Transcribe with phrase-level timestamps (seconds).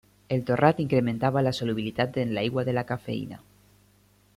[0.35, 3.41] El torrat incrementava la solubilitat en l'aigua de la cafeïna.